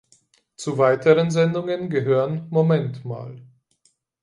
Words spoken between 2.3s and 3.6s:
"Moment mal!